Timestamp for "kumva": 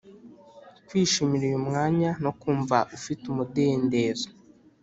2.39-2.77